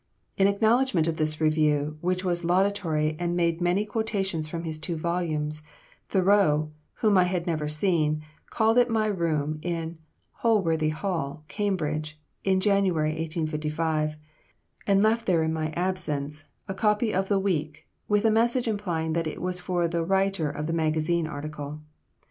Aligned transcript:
In 0.35 0.47
acknowledgment 0.47 1.07
of 1.07 1.17
this 1.17 1.39
review, 1.39 1.95
which 2.01 2.25
was 2.25 2.43
laudatory 2.43 3.15
and 3.19 3.35
made 3.37 3.61
many 3.61 3.85
quotations 3.85 4.47
from 4.47 4.63
his 4.63 4.79
two 4.79 4.95
volumes, 4.95 5.61
Thoreau, 6.09 6.71
whom 6.93 7.19
I 7.19 7.25
had 7.25 7.45
never 7.45 7.67
seen, 7.69 8.23
called 8.49 8.79
at 8.79 8.89
my 8.89 9.05
room 9.05 9.59
in 9.61 9.99
Holworthy 10.41 10.89
Hall, 10.89 11.43
Cambridge, 11.47 12.19
in 12.43 12.59
January, 12.59 13.11
1855, 13.11 14.17
and 14.87 15.03
left 15.03 15.27
there 15.27 15.43
in 15.43 15.53
my 15.53 15.69
absence, 15.73 16.45
a 16.67 16.73
copy 16.73 17.13
of 17.13 17.27
the 17.27 17.37
"Week" 17.37 17.87
with 18.07 18.25
a 18.25 18.31
message 18.31 18.67
implying 18.67 19.15
it 19.15 19.39
was 19.39 19.59
for 19.59 19.87
the 19.87 20.03
writer 20.03 20.49
of 20.49 20.65
the 20.65 20.73
magazine 20.73 21.27
article. 21.27 21.79